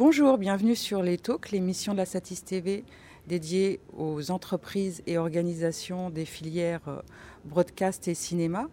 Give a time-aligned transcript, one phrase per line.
[0.00, 2.84] Bonjour, bienvenue sur Les Talks, l'émission de la Satis TV
[3.26, 7.02] dédiée aux entreprises et organisations des filières euh,
[7.44, 8.68] broadcast et cinéma.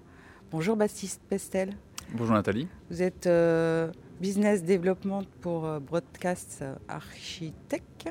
[0.51, 1.75] Bonjour Baptiste Pestel.
[2.13, 2.69] Bonjour Nathalie.
[2.89, 8.09] Vous êtes euh, business development pour euh, Broadcast Architect.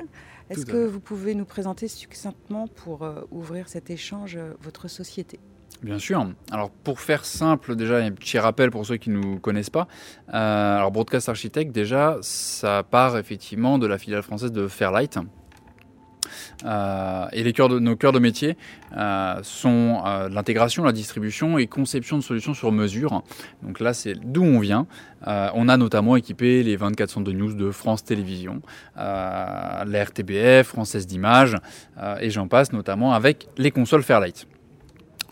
[0.51, 5.39] Est-ce que vous pouvez nous présenter succinctement pour ouvrir cet échange votre société?
[5.83, 6.25] Bien sûr.
[6.51, 9.87] Alors pour faire simple, déjà un petit rappel pour ceux qui ne nous connaissent pas.
[10.33, 15.19] Euh, alors Broadcast Architect, déjà, ça part effectivement de la filiale française de Fairlight.
[16.65, 18.57] Euh, et les cœurs de, nos cœurs de métier
[18.97, 20.01] euh, sont
[20.31, 23.21] l'intégration, la distribution et conception de solutions sur mesure.
[23.61, 24.87] Donc là, c'est d'où on vient.
[25.25, 28.61] on a notamment équipé les 24 centres de news de France Télévisions,
[28.95, 31.55] la RTBF, Française d'Images,
[32.19, 34.47] et j'en passe notamment avec les consoles Fairlight.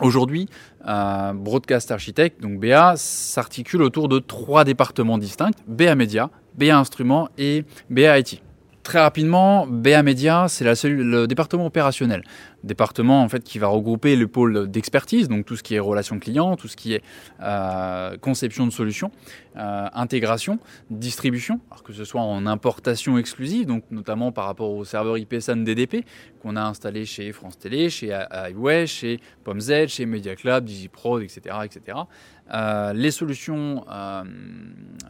[0.00, 0.48] Aujourd'hui,
[0.84, 7.64] Broadcast Architect, donc BA, s'articule autour de trois départements distincts, BA Media, BA Instruments et
[7.90, 8.42] BA IT.
[8.86, 12.22] Très rapidement, BA Media, c'est le département opérationnel.
[12.62, 16.68] Département qui va regrouper le pôle d'expertise, donc tout ce qui est relations clients, tout
[16.68, 17.02] ce qui est
[17.42, 19.10] euh, conception de solutions,
[19.56, 24.84] euh, intégration, distribution, alors que ce soit en importation exclusive, donc notamment par rapport au
[24.84, 26.04] serveur IPSAN DDP
[26.40, 28.16] qu'on a installé chez France Télé, chez
[28.50, 31.56] iWay, chez PomZ, chez Media Club, DigiPro, etc.
[31.64, 31.98] etc.
[32.52, 33.84] Euh, les solutions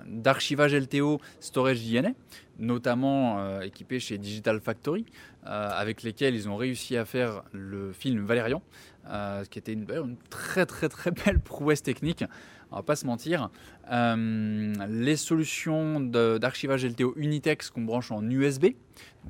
[0.06, 2.10] d'archivage LTO, storage JNA,
[2.58, 5.04] notamment euh, équipés chez Digital Factory,
[5.46, 8.62] euh, avec lesquels ils ont réussi à faire le film Valérian,
[9.08, 9.86] euh, qui était une,
[10.30, 12.24] très très très belle prouesse technique,
[12.72, 13.50] on va pas se mentir.
[13.88, 18.66] les solutions d'archivage LTO Unitex qu'on branche en USB,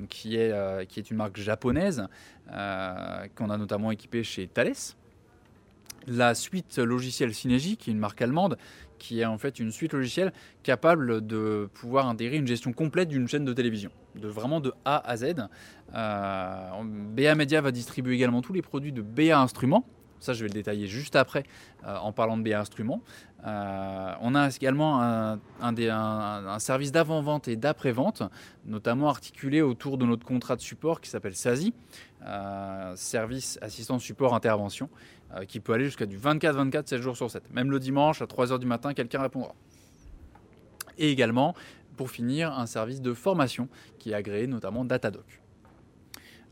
[0.09, 2.07] qui, est, qui est une marque japonaise,
[2.47, 4.95] qu'on a notamment équipée chez Thales
[6.07, 8.57] la suite logicielle Synergy, qui est une marque allemande,
[8.97, 13.27] qui est en fait une suite logicielle capable de pouvoir intégrer une gestion complète d'une
[13.27, 15.35] chaîne de télévision, de vraiment de A à Z.
[15.93, 19.85] Euh, BA Media va distribuer également tous les produits de BA Instruments.
[20.19, 21.43] Ça, je vais le détailler juste après
[21.85, 23.01] euh, en parlant de BA Instruments.
[23.45, 28.23] Euh, on a également un, un service d'avant-vente et d'après-vente,
[28.65, 31.73] notamment articulé autour de notre contrat de support qui s'appelle SASI,
[32.95, 34.89] Service Assistance Support Intervention,
[35.35, 37.51] euh, qui peut aller jusqu'à du 24-24, 7 jours sur 7.
[37.53, 39.53] Même le dimanche, à 3h du matin, quelqu'un répondra.
[40.97, 41.53] Et également,
[41.97, 43.67] pour finir, un service de formation
[43.99, 45.41] qui est agréé notamment Datadoc.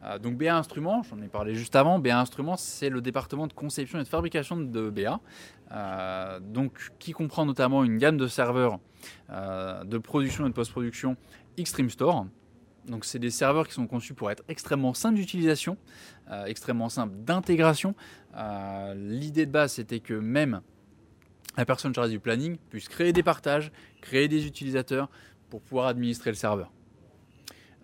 [0.03, 3.53] Euh, donc BA Instruments, j'en ai parlé juste avant, BA Instruments c'est le département de
[3.53, 5.19] conception et de fabrication de BA,
[5.71, 8.79] euh, donc, qui comprend notamment une gamme de serveurs
[9.29, 11.15] de production et de post-production
[11.57, 12.25] Extreme Store,
[12.87, 15.77] donc c'est des serveurs qui sont conçus pour être extrêmement simples d'utilisation,
[16.29, 17.95] euh, extrêmement simples d'intégration.
[18.35, 20.61] Euh, l'idée de base c'était que même
[21.57, 25.09] la personne chargée du planning puisse créer des partages, créer des utilisateurs
[25.49, 26.71] pour pouvoir administrer le serveur.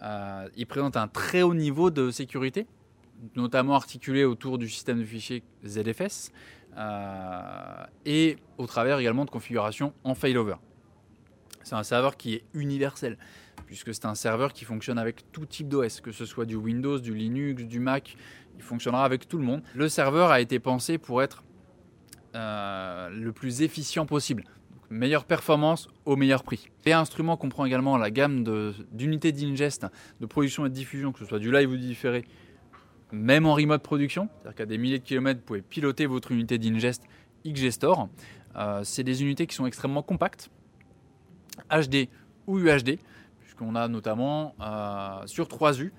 [0.01, 2.67] Euh, il présente un très haut niveau de sécurité,
[3.35, 6.31] notamment articulé autour du système de fichiers ZFS
[8.05, 10.55] et au travers également de configuration en failover.
[11.63, 13.17] C'est un serveur qui est universel
[13.71, 16.99] puisque c'est un serveur qui fonctionne avec tout type d'OS, que ce soit du Windows,
[16.99, 18.17] du Linux, du Mac,
[18.57, 19.63] il fonctionnera avec tout le monde.
[19.75, 21.45] Le serveur a été pensé pour être
[22.35, 24.43] euh, le plus efficient possible.
[24.89, 26.67] meilleure performance au meilleur prix.
[26.85, 28.43] Et instrument comprend également la gamme
[28.91, 29.87] d'unités d'ingest,
[30.19, 32.25] de production et de diffusion, que ce soit du live ou du différé,
[33.13, 36.57] même en remote production, c'est-à-dire qu'à des milliers de kilomètres, vous pouvez piloter votre unité
[36.57, 37.03] d'ingest
[37.47, 38.09] XGStore.
[38.57, 40.49] Euh, c'est des unités qui sont extrêmement compactes,
[41.69, 42.09] HD
[42.47, 42.99] ou UHD,
[43.61, 45.91] on a notamment euh, sur 3U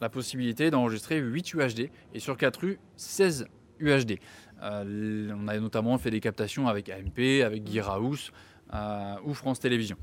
[0.00, 3.46] la possibilité d'enregistrer 8 UHD et sur 4U 16
[3.80, 4.18] UHD.
[4.62, 8.32] on a notamment fait des captations avec AMP, avec Gearhouse
[8.72, 9.96] euh, ou France Télévisions.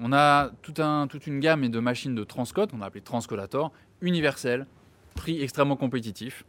[0.00, 4.66] On a toute une gamme de machines de transcode, on a appelé Transcodator, universel,
[5.14, 6.44] prix extrêmement compétitif.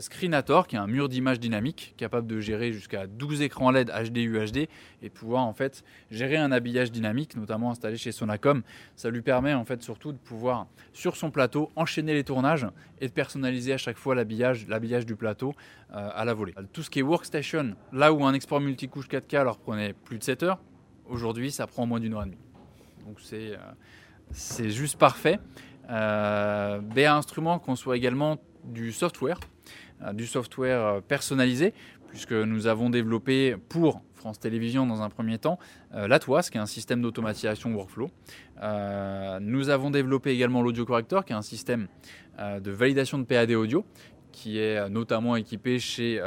[0.00, 4.18] Screenator, qui est un mur d'image dynamique capable de gérer jusqu'à 12 écrans LED HD
[4.18, 4.68] UHD
[5.02, 8.62] et pouvoir en fait gérer un habillage dynamique, notamment installé chez Sonacom.
[8.96, 12.66] Ça lui permet en fait surtout de pouvoir sur son plateau enchaîner les tournages
[13.00, 14.66] et de personnaliser à chaque fois l'habillage,
[15.06, 15.54] du plateau
[15.92, 16.54] euh, à la volée.
[16.72, 20.24] Tout ce qui est workstation, là où un export multicouche 4K leur prenait plus de
[20.24, 20.58] 7 heures,
[21.06, 22.38] aujourd'hui ça prend moins d'une heure et demie.
[23.06, 25.38] Donc c'est, euh, juste parfait.
[25.88, 29.40] Euh, BA Instruments conçoit également du software
[30.14, 31.74] du software euh, personnalisé,
[32.08, 35.58] puisque nous avons développé pour France Télévisions dans un premier temps
[35.94, 38.10] euh, l'Atwas, qui est un système d'automatisation workflow.
[39.40, 41.88] nous avons développé également l'Audio Corrector, qui est un système
[42.38, 43.84] de validation de PAD audio,
[44.32, 46.20] qui est notamment équipé chez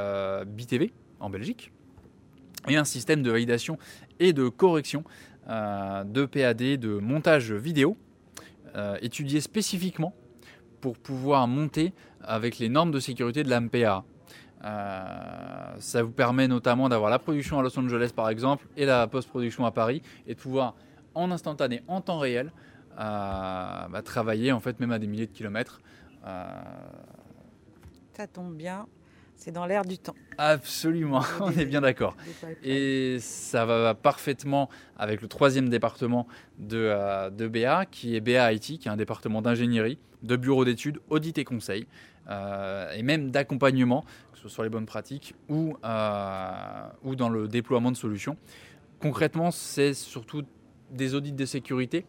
[0.46, 1.72] BTV en Belgique,
[2.68, 3.78] et un système de validation
[4.20, 5.04] et de correction
[5.48, 7.98] de PAD de montage vidéo
[9.02, 10.14] étudié spécifiquement
[10.84, 14.04] pour pouvoir monter avec les normes de sécurité de la MPA.
[15.80, 19.66] ça vous permet notamment d'avoir la production à Los Angeles par exemple et la post-production
[19.66, 20.76] à Paris et de pouvoir
[21.16, 22.52] en instantané, en temps réel,
[22.98, 25.80] bah, travailler en fait même à des milliers de kilomètres.
[26.22, 28.86] Ça tombe bien,
[29.36, 30.16] c'est dans l'air du temps.
[30.38, 32.16] Absolument, on est bien d'accord.
[32.64, 36.28] Et ça va parfaitement avec le troisième département
[36.60, 40.66] de, euh, de BA, qui est BA IT, qui est un département d'ingénierie, de bureau
[40.66, 41.88] d'études, audit et conseil,
[42.30, 44.02] euh, et même d'accompagnement,
[44.32, 48.38] que ce soit sur les bonnes pratiques ou, euh, ou dans le déploiement de solutions.
[49.00, 50.44] Concrètement, c'est surtout
[50.94, 52.06] des audits de sécurité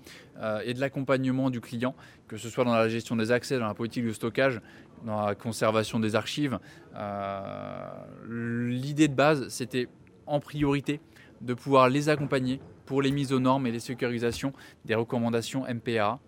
[0.64, 1.94] et de l'accompagnement du client,
[2.28, 4.60] que ce soit dans la gestion des accès, dans la politique de stockage,
[5.04, 6.58] dans la conservation des archives.
[6.94, 7.88] Euh,
[8.28, 9.88] l'idée de base, c'était
[10.26, 11.00] en priorité
[11.40, 14.52] de pouvoir les accompagner pour les mises aux normes et les sécurisations
[14.84, 16.18] des recommandations MPA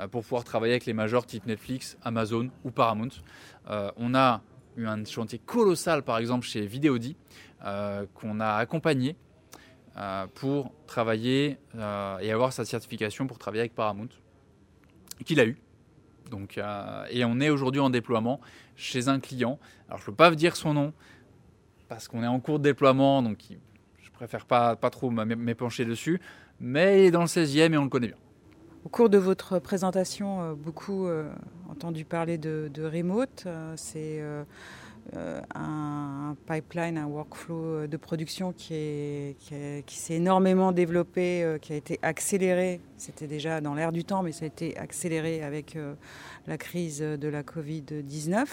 [0.00, 3.08] euh, pour pouvoir travailler avec les majors type Netflix, Amazon ou Paramount.
[3.70, 4.42] Euh, on a
[4.76, 7.16] eu un chantier colossal par exemple chez Videody
[8.14, 9.16] qu'on a accompagné
[10.34, 11.58] pour travailler
[12.20, 14.08] et avoir sa certification pour travailler avec Paramount,
[15.24, 15.56] qu'il a eu.
[16.30, 18.40] Donc, euh, et on est aujourd'hui en déploiement
[18.74, 19.58] chez un client.
[19.88, 20.92] Alors, je ne peux pas vous dire son nom
[21.88, 23.38] parce qu'on est en cours de déploiement, donc
[23.98, 26.20] je préfère pas, pas trop m'épancher dessus.
[26.58, 28.16] Mais il est dans le 16e et on le connaît bien.
[28.84, 31.28] Au cours de votre présentation, euh, beaucoup euh,
[31.68, 33.46] entendu parler de, de remote.
[33.76, 34.44] C'est euh,
[35.54, 41.76] un, pipeline, un workflow euh, de production qui, qui, s'est énormément développé, euh, qui a
[41.76, 42.80] été accéléré.
[42.96, 45.78] C'était déjà dans l'air du temps, mais ça a été accéléré avec
[46.46, 48.46] la crise de la Covid-19.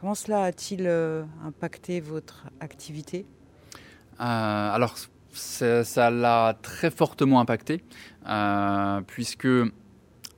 [0.00, 0.88] Comment cela a-t-il
[1.44, 3.26] impacté votre activité?
[4.18, 4.94] Alors,
[5.32, 7.84] ça l'a très fortement impacté,
[9.06, 9.48] puisque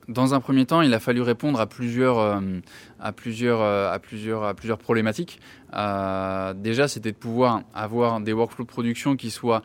[0.09, 2.59] dans un premier temps, il a fallu répondre à plusieurs, euh,
[2.99, 5.39] à plusieurs, euh, à plusieurs, à plusieurs problématiques.
[5.75, 9.61] Euh, déjà, c'était de pouvoir avoir des workflows de production qui soient,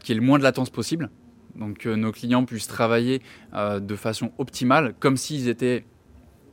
[0.00, 1.08] qui aient le moins de latence possible.
[1.56, 3.22] Donc, que nos clients puissent travailler
[3.54, 5.84] de façon optimale, comme s'ils étaient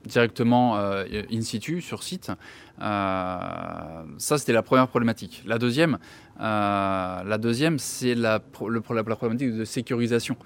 [0.05, 2.31] directement in situ, sur site.
[2.79, 5.43] ça, c'était la première problématique.
[5.45, 5.97] La deuxième,
[6.39, 8.39] la deuxième c'est la,
[8.69, 10.37] la, problématique de sécurisation,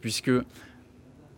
[0.00, 0.30] puisque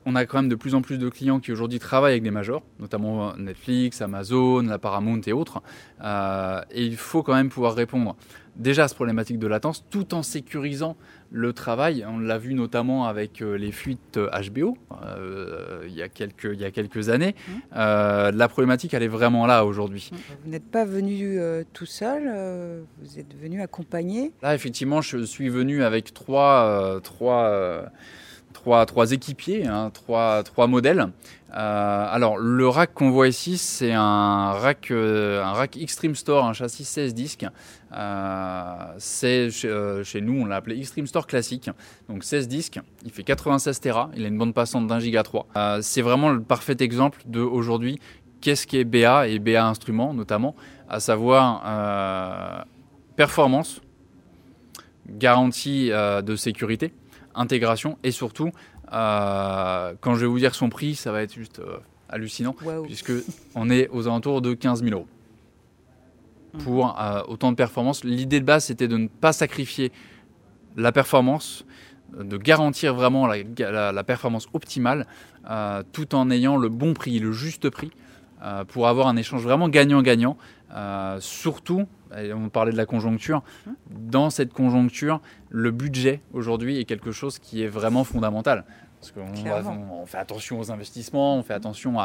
[0.07, 2.31] on a quand même de plus en plus de clients qui aujourd'hui travaillent avec des
[2.31, 5.63] majors, notamment Netflix, Amazon, la Paramount et autres.
[6.03, 8.17] Euh, et il faut quand même pouvoir répondre
[8.57, 10.97] déjà à cette problématique de latence tout en sécurisant
[11.31, 12.05] le travail.
[12.09, 16.61] On l'a vu notamment avec euh, les fuites HBO euh, il, y a quelques, il
[16.61, 17.35] y a quelques années.
[17.49, 17.77] Mmh.
[17.77, 20.11] la problématique, elle est vraiment là aujourd'hui.
[20.11, 20.17] Mmh.
[20.45, 21.39] Vous n'êtes pas venu
[21.73, 24.33] tout seul, vous êtes venu accompagné?
[24.43, 27.01] Là, effectivement, je suis venu avec trois...
[27.03, 27.91] trois
[28.53, 31.09] trois, équipiers, hein, trois, modèles.
[31.53, 36.45] Euh, alors le rack qu'on voit ici, c'est un rack, euh, un rack Extreme Store,
[36.45, 37.47] un châssis 16 disques.
[37.93, 41.71] Euh, c'est chez, nous, on l'a appelé Extreme Store classique.
[42.09, 45.47] Donc 16 disques, il fait 96 Tera, il a une bande passante d'un giga 3.
[45.83, 47.99] c'est vraiment le parfait exemple de aujourd'hui
[48.41, 50.55] qu'est-ce qu'est BA et BA Instruments notamment,
[50.89, 52.65] à savoir
[53.17, 53.81] performance,
[55.09, 56.93] garantie de sécurité
[57.35, 58.51] intégration et surtout,
[58.93, 61.79] euh, quand je vais vous dire son prix, ça va être juste euh,
[62.09, 63.13] hallucinant, puisque
[63.55, 65.07] on est aux alentours de 15 000 euros
[66.55, 66.59] mmh.
[66.59, 68.05] pour euh, autant de performance.
[68.05, 69.93] L'idée de base, c'était de ne pas sacrifier
[70.77, 71.65] la performance,
[72.19, 75.07] de garantir vraiment la, la performance optimale,
[75.93, 77.91] tout en ayant le bon prix, le juste prix,
[78.69, 80.37] pour avoir un échange vraiment gagnant-gagnant.
[81.21, 81.87] Surtout
[82.35, 83.43] on parlait de la conjoncture,
[83.91, 88.65] dans cette conjoncture, le budget aujourd'hui est quelque chose qui est vraiment fondamental.
[89.01, 91.97] Parce qu'on fait attention aux investissements, on fait attention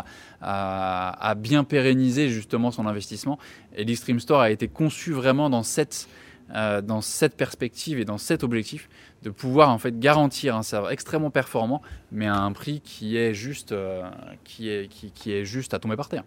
[0.41, 3.37] à, bien pérenniser justement son investissement.
[3.75, 6.07] Et l'Extreme Store a été conçu vraiment dans cette,
[6.53, 8.87] euh, dans cette perspective et dans cet objectif
[9.23, 11.81] de pouvoir en fait garantir un serveur extrêmement performant,
[12.11, 14.09] mais à un prix qui est juste, euh,
[14.45, 16.23] qui est, qui est juste à tomber par terre.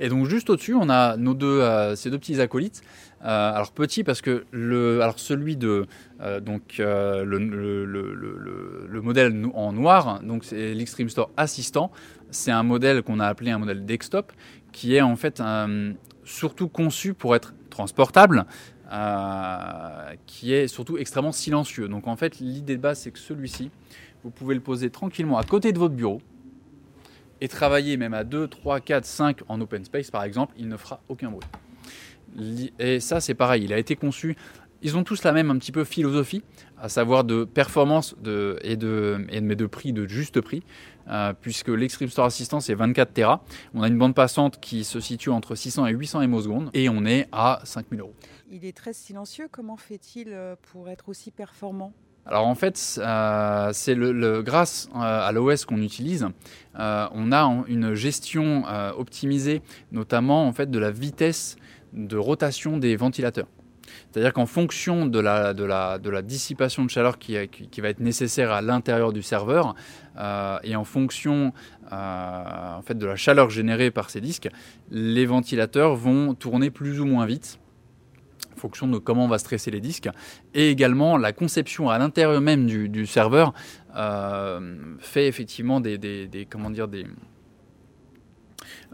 [0.00, 2.82] Et donc juste au-dessus, on a nos deux, euh, ces deux petits acolytes.
[3.24, 5.86] Euh, alors petit parce que le, alors celui de
[6.20, 11.90] euh, donc le, le, modèle en noir, donc c'est l'Extreme Store Assistant.
[12.30, 14.32] C'est un modèle qu'on a appelé un modèle desktop
[14.72, 15.42] qui est en fait
[16.24, 18.44] surtout conçu pour être transportable.
[20.26, 21.88] qui est surtout extrêmement silencieux.
[21.88, 23.70] Donc en fait, l'idée de base, c'est que celui-ci,
[24.24, 26.20] vous pouvez le poser tranquillement à côté de votre bureau
[27.40, 30.76] et travailler même à 2, 3, 4, 5 en open space par exemple, il ne
[30.76, 31.46] fera aucun bruit.
[32.78, 34.36] Et ça c'est pareil, il a été conçu
[34.82, 36.42] ils ont tous la même un petit peu philosophie,
[36.78, 40.62] à savoir de performance de, et, de, mais de prix, de juste prix,
[41.08, 43.44] euh, puisque l'Extreme Store Assistant c'est 24 Tera.
[43.74, 47.04] On a une bande passante qui se situe entre 600 et 800 ms et on
[47.04, 48.14] est à 5000 euros.
[48.50, 49.48] Il est très silencieux.
[49.50, 51.92] Comment fait-il euh, pour être aussi performant?
[52.26, 53.96] Alors en fait, euh, c'est
[54.42, 56.26] grâce à l'OS qu'on utilise,
[56.74, 58.64] on a une gestion
[58.96, 61.56] optimisée, notamment en fait de la vitesse
[61.92, 63.46] de rotation des ventilateurs.
[64.10, 69.22] C'est-à-dire qu'en fonction de la, dissipation de chaleur qui, va être nécessaire à l'intérieur du
[69.22, 69.74] serveur
[70.18, 71.52] euh, et en fonction
[71.92, 74.48] euh, de la chaleur générée par ces disques,
[74.90, 77.58] les ventilateurs vont tourner plus ou moins vite
[78.66, 80.08] fonction de comment on va stresser les disques.
[80.54, 83.54] Et également, la conception à l'intérieur même du, serveur
[83.94, 87.06] euh, fait effectivement des, comment dire, des,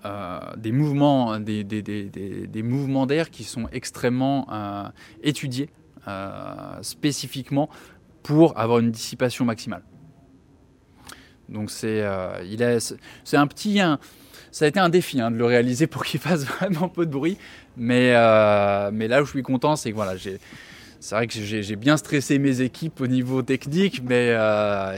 [0.04, 4.88] euh, des mouvements, des, des, mouvements d'air qui sont extrêmement euh,
[5.22, 5.70] étudiés
[6.82, 7.70] spécifiquement
[8.22, 9.84] pour avoir une dissipation maximale.
[11.48, 12.02] Donc c'est,
[12.44, 13.80] il est, c'est un petit,
[14.52, 17.10] ça a été un défi hein, de le réaliser pour qu'il fasse vraiment peu de
[17.10, 17.36] bruit,
[17.76, 18.12] mais,
[18.92, 20.38] mais là où je suis content, c'est que voilà, j'ai
[21.00, 24.36] c'est vrai que j'ai bien stressé mes équipes au niveau technique, mais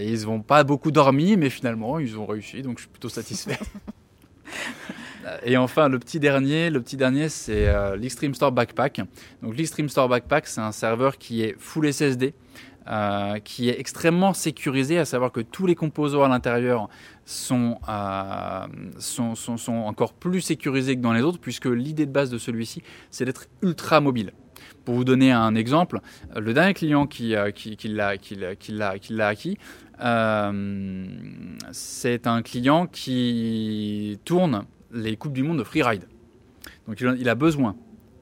[0.02, 3.58] ils n'ont pas beaucoup dormi, mais finalement ils ont réussi, donc je suis plutôt satisfait.
[5.44, 9.00] Et enfin, le petit dernier, le petit dernier, c'est euh, l'Extreme Store Backpack.
[9.42, 12.34] Donc l'Extreme Store Backpack, c'est un serveur qui est full SSD,
[12.86, 16.88] euh, qui est extrêmement sécurisé, à savoir que tous les composants à l'intérieur
[17.24, 18.66] sont, euh,
[18.98, 22.38] sont, sont, sont, encore plus sécurisés que dans les autres, puisque l'idée de base de
[22.38, 24.32] celui-ci, c'est d'être ultra mobile.
[24.84, 26.00] Pour vous donner un exemple,
[26.36, 28.08] le dernier client qui, qui, qui l'a
[29.28, 29.58] acquis,
[30.02, 31.06] euh,
[31.72, 36.06] c'est un client qui tourne les Coupes du Monde de freeride.
[36.86, 37.76] Donc il a besoin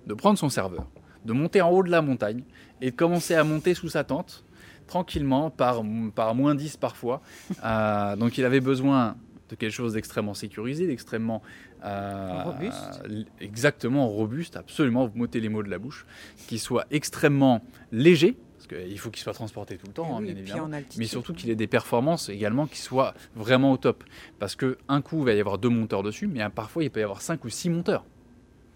[0.07, 0.87] de prendre son serveur,
[1.25, 2.45] de monter en haut de la montagne
[2.81, 4.45] et de commencer à monter sous sa tente
[4.93, 5.83] tranquillement par,
[6.15, 7.23] par moins 10 parfois.
[7.65, 9.15] Euh, donc il avait besoin
[9.49, 11.43] de quelque chose d'extrêmement sécurisé, d'extrêmement
[11.85, 13.03] euh, robuste.
[13.41, 16.07] Exactement robuste, absolument, vous m'ôtez les mots de la bouche,
[16.49, 20.23] qui soit extrêmement léger, parce qu'il faut qu'il soit transporté tout le temps, eh hein,
[20.23, 20.71] bien évidemment.
[20.99, 24.03] Mais surtout qu'il ait des performances également qui soient vraiment au top.
[24.41, 27.05] Parce qu'un coup, il va y avoir deux monteurs dessus, mais parfois, il peut y
[27.05, 28.05] avoir cinq ou six monteurs.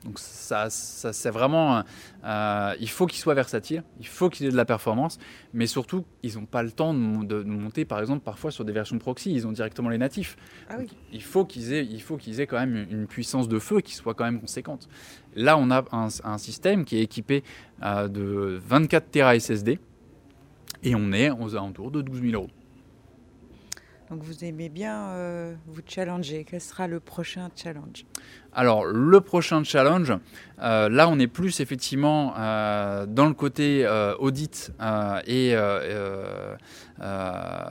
[0.07, 1.83] Donc ça, ça c'est vraiment,
[2.25, 5.19] euh, il faut qu'il soit versatile, il faut qu'il ait de la performance,
[5.53, 8.99] mais surtout, ils n'ont pas le temps de, monter, par exemple, parfois sur des versions
[8.99, 10.37] proxy, ils ont directement les natifs.
[10.71, 10.89] Ah oui.
[11.13, 13.95] il faut qu'ils aient, il faut qu'ils aient quand même une puissance de feu qui
[13.97, 14.89] soit quand même conséquente.
[15.35, 17.43] Là, on a un, système qui est équipé
[17.83, 19.81] euh, de 24 Tera SSD
[20.85, 22.51] et on est aux alentours de 12 000 euros.
[24.11, 26.47] Donc vous aimez bien euh, vous challenger.
[26.49, 28.07] Quel sera le prochain challenge?
[28.53, 30.13] Alors le prochain challenge,
[30.63, 33.87] euh, là on est plus effectivement euh, dans le côté
[34.19, 34.73] audit
[35.27, 35.51] et,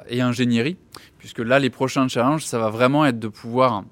[0.09, 0.77] et ingénierie,
[1.17, 3.85] puisque là les prochains challenges, ça va vraiment être de pouvoir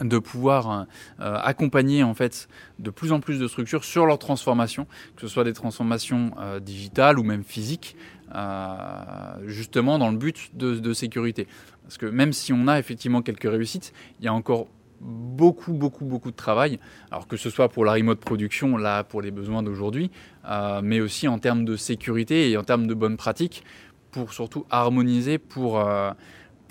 [0.00, 0.86] de pouvoir
[1.18, 2.48] accompagner en fait
[2.78, 4.86] de plus en plus de structures sur leur transformation,
[5.16, 7.96] que ce soit des transformations digitales ou même physiques,
[8.34, 11.46] euh, justement dans le but de, sécurité.
[11.82, 14.66] Parce que même si on a effectivement quelques réussites, il y a encore
[15.00, 16.80] beaucoup, beaucoup, beaucoup de travail.
[17.10, 20.10] Alors que ce soit pour la remote production, là, pour les besoins d'aujourd'hui,
[20.48, 23.62] euh, mais aussi en termes de sécurité et en termes de bonnes pratiques,
[24.10, 25.78] pour surtout harmoniser pour,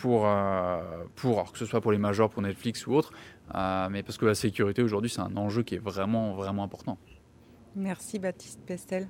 [0.06, 0.80] euh,
[1.16, 3.12] pour, pour que ce soit pour les majors, pour Netflix ou autres,
[3.54, 6.98] mais parce que la sécurité aujourd'hui, c'est un enjeu qui est vraiment, vraiment important.
[7.76, 9.08] Merci Baptiste Pestel.